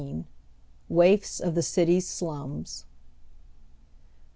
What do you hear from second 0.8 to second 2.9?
WAIFS OF THE CITY'S SLUMS.